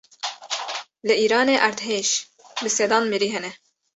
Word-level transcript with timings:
Li 1.07 1.15
îranê 1.23 1.55
erdhej: 1.67 2.09
bi 2.61 2.69
sedan 2.77 3.03
mirî 3.11 3.29
hene 3.33 3.51